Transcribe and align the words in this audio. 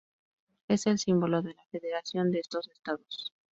Es 0.67 0.87
el 0.87 0.97
símbolo 0.97 1.43
de 1.43 1.53
la 1.53 1.63
Federación 1.69 2.31
de 2.31 2.39
estos 2.39 2.67
estados. 2.69 3.31